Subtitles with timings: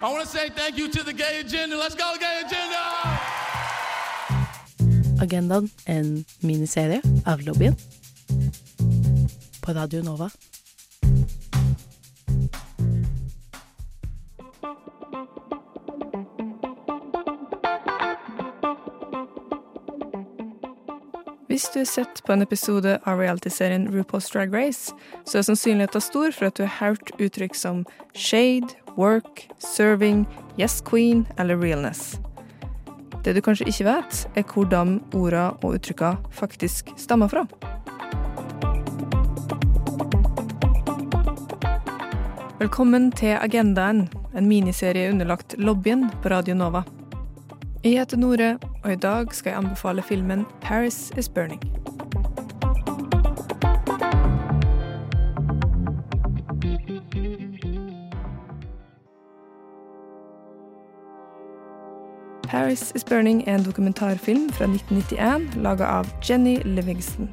[0.00, 1.76] I want to say thank you to the gay agenda.
[1.76, 2.78] Let's go, gay agenda!
[5.20, 7.74] Agendaen, en miniserie av lobbyen.
[9.60, 10.30] På Radio Nova.
[21.48, 24.94] Hvis du har sett på en episode av realityserien RuPaul's Drag Race,
[25.26, 30.26] så er sannsynligheten stor for at du har hørt uttrykk som shade, work, serving,
[30.56, 32.18] yes queen eller realness.
[33.24, 37.46] Det du kanskje ikke vet, er hvor de ordene og uttrykka faktisk stammer fra.
[42.58, 46.82] Velkommen til Agendaen, en miniserie underlagt lobbyen på Radio Nova.
[47.84, 51.87] Jeg heter Nore, og i dag skal jeg anbefale filmen 'Paris is Burning'.
[62.48, 67.28] Paris is Burning er en dokumentarfilm fra 1991 laga av Jenny Livingston.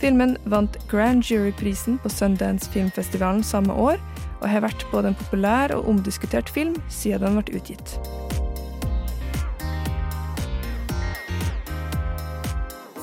[0.00, 4.00] Filmen vant Grand Jury-prisen på Sundance Filmfestivalen samme år,
[4.40, 7.98] og har vært både en populær og omdiskutert film siden den ble utgitt.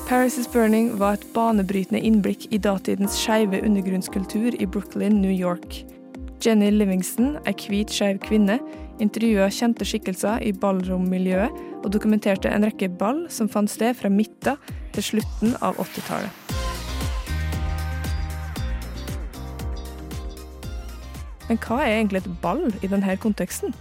[0.08, 5.84] Paris is Burning var et banebrytende innblikk i datidens skeive undergrunnskultur i Brooklyn, New York.
[6.48, 8.54] Jenny Livingston, ei hvit skeiv kvinne,
[9.04, 14.56] intervjua kjente skikkelser i ballrommiljøet og dokumenterte en rekke ball som fant sted fra midten
[14.94, 16.32] til slutten av 80-tallet.
[21.50, 23.76] Men hva er egentlig et ball i denne konteksten?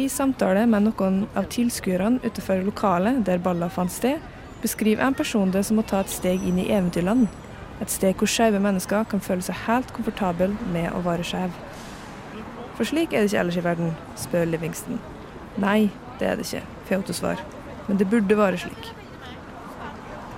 [0.00, 4.16] I samtale med noen av tilskuerne utenfor lokalet der balla fant sted,
[4.62, 7.26] beskriver en person det som å ta et steg inn i eventyrland.
[7.82, 11.54] Et sted hvor skeive mennesker kan føle seg helt komfortable med å være skeiv.
[12.78, 15.00] For slik er det ikke ellers i verden, spør Livingston.
[15.60, 15.90] Nei,
[16.20, 17.42] det er det ikke, får svar.
[17.88, 18.92] Men det burde være slik.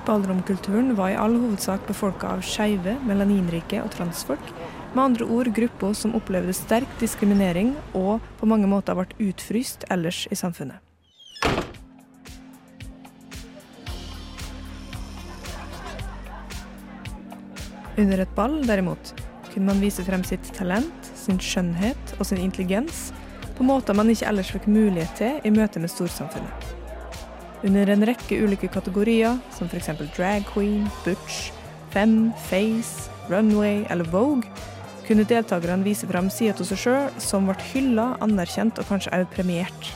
[0.04, 4.52] Ballromkulturen var i all hovedsak befolka av skeive, melaninrike og transfolk.
[4.92, 10.26] Med andre ord grupper som opplevde sterk diskriminering og på mange måter ble utfryst ellers
[10.30, 10.83] i samfunnet.
[17.94, 19.12] Under et ball, derimot,
[19.52, 23.12] kunne man vise frem sitt talent, sin skjønnhet og sin intelligens
[23.54, 26.72] på måter man ikke ellers fikk mulighet til i møte med storsamfunnet.
[27.64, 29.92] Under en rekke ulike kategorier, som f.eks.
[30.16, 31.52] drag queen, butch,
[31.94, 34.50] fem, face, runway eller vogue,
[35.06, 39.30] kunne deltakerne vise frem sider av seg sjøl som ble hylla, anerkjent og kanskje også
[39.36, 39.92] premiert.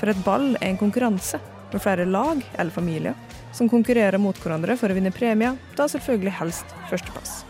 [0.00, 1.42] For et ball er en konkurranse
[1.74, 3.18] med flere lag eller familier
[3.52, 7.42] som konkurrerer mot hverandre for å vinne premie, da selvfølgelig helst førsteplass.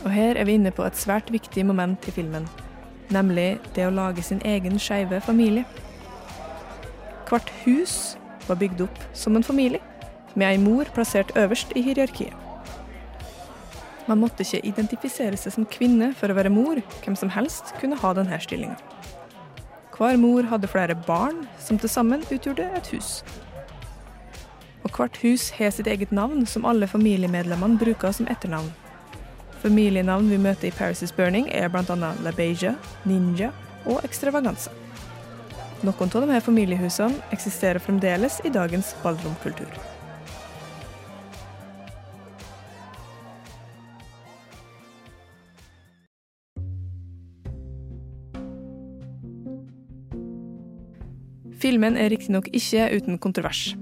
[0.00, 2.46] Og her er vi inne på et svært viktig moment i filmen,
[3.12, 5.66] nemlig det å lage sin egen skeive familie.
[7.28, 8.16] Hvert hus
[8.48, 9.82] var bygd opp som en familie,
[10.34, 12.32] med ei mor plassert øverst i hierarkiet.
[14.08, 17.98] Man måtte ikke identifisere seg som kvinne for å være mor, hvem som helst kunne
[18.00, 18.78] ha denne stillinga.
[20.00, 23.24] Hver mor hadde flere barn, som til sammen utgjorde et hus.
[24.80, 28.70] Og hvert hus har sitt eget navn, som alle familiemedlemmene bruker som etternavn.
[29.60, 32.14] Familienavn vi møter i Paris is Burning, er bl.a.
[32.24, 33.50] LaBeija, Ninja
[33.84, 34.72] og Extravaganza.
[35.84, 39.68] Noen av disse familiehusene eksisterer fremdeles i dagens ballromkultur.
[51.60, 53.74] Filmen er riktignok ikke uten kontrovers.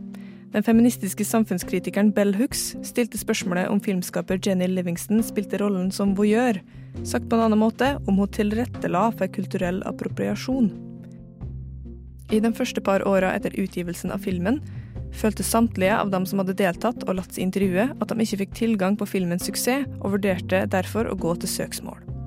[0.51, 6.59] Den feministiske samfunnskritikeren Bell Hooks stilte spørsmålet om filmskaper Jenny Livingston spilte rollen som voyeur,
[7.07, 10.73] sagt på en annen måte om hun tilrettela for kulturell appropriasjon.
[12.35, 14.59] I de første par åra etter utgivelsen av filmen
[15.15, 18.59] følte samtlige av dem som hadde deltatt og latt seg intervjue, at de ikke fikk
[18.59, 22.18] tilgang på filmens suksess, og vurderte derfor å gå til søksmål.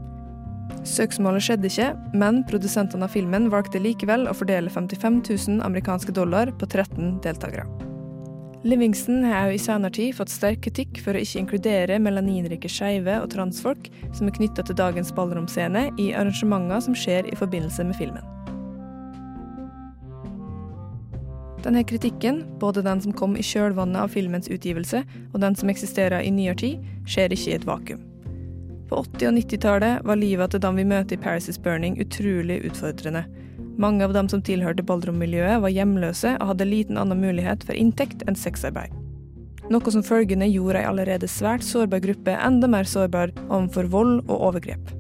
[0.88, 6.50] Søksmålet skjedde ikke, men produsentene av filmen valgte likevel å fordele 55 000 amerikanske dollar
[6.57, 7.68] på 13 deltakere.
[8.66, 13.16] Livingston har også i senere tid fått sterk kritikk for å ikke inkludere melaninrike skeive
[13.22, 17.98] og transfolk som er knytta til dagens ballromscene i arrangementer som skjer i forbindelse med
[17.98, 18.27] filmen.
[21.62, 26.25] Denne kritikken, både den som kom i kjølvannet av filmens utgivelse og den som eksisterer
[26.25, 28.11] i nyere tid, skjer ikke i et vakuum.
[28.92, 32.58] På 80- og 90-tallet var livet til dem vi møter i Paris is Burning utrolig
[32.68, 33.22] utfordrende.
[33.80, 38.26] Mange av dem som tilhørte ballrommiljøet var hjemløse og hadde liten annen mulighet for inntekt
[38.28, 38.92] enn sexarbeid.
[39.72, 44.42] noe som følgende gjorde ei allerede svært sårbar gruppe enda mer sårbar overfor vold og
[44.50, 44.92] overgrep.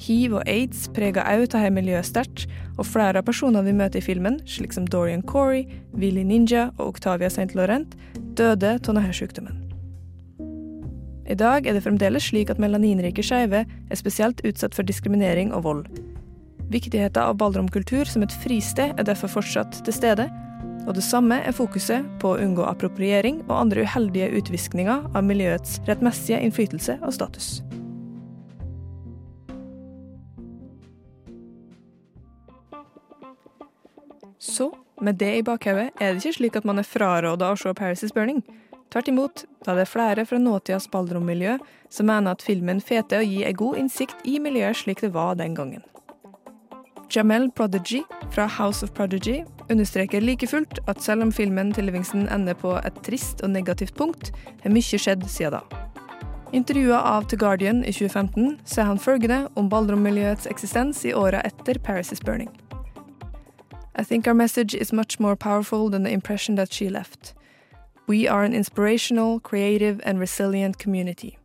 [0.00, 2.46] Hiv og aids prega òg dette miljøet sterkt,
[2.78, 6.94] og flere av personene vi møter i filmen, slik som Dorian Corey, Willy Ninja og
[6.94, 7.52] Octavia St.
[7.54, 7.92] Laurent,
[8.34, 9.63] døde av denne sykdommen.
[11.24, 15.64] I dag er det fremdeles slik at melaninrike skeive er spesielt utsatt for diskriminering og
[15.64, 15.86] vold.
[16.72, 20.28] Viktigheten av ballromkultur som et fristed er derfor fortsatt til stede,
[20.84, 25.78] og det samme er fokuset på å unngå appropriering og andre uheldige utviskninger av miljøets
[25.88, 27.62] rettmessige innflytelse og status.
[34.44, 34.68] Så,
[35.00, 38.04] med det i bakhodet, er det ikke slik at man er fraråda å se Paris
[38.04, 38.44] is Burning.
[38.94, 41.56] Tvert imot, da det er flere fra nåtidas ballrommiljø
[41.90, 45.34] som mener at filmen feter å gi en god innsikt i miljøet slik det var
[45.40, 45.82] den gangen.
[47.10, 52.28] Jamel Prodigy fra House of Prodigy understreker like fullt at selv om filmen til Livingston
[52.30, 54.30] ender på et trist og negativt punkt,
[54.62, 55.84] har mye skjedd siden da.
[56.54, 61.82] Intervjua av The Guardian i 2015 sier han følgende om ballrommiljøets eksistens i åra etter
[61.82, 62.54] Paris is Burning.
[63.98, 67.34] I think our message is much more powerful than the impression that she left.
[68.06, 71.38] We are an inspirational, creative, and resilient community.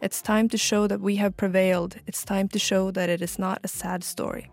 [0.00, 1.96] It's time to show that we have prevailed.
[2.06, 4.52] It's time to show that it is not a sad story.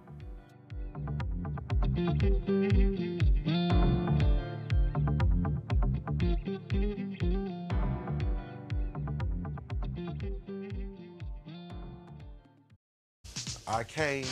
[13.68, 14.26] I came,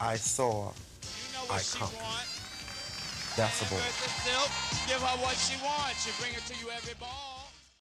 [0.00, 0.72] I saw,
[1.50, 2.35] I conquered.
[3.36, 3.76] Boy.
[4.88, 6.06] Give her what she wants.
[6.06, 7.35] She bring it to you every ball.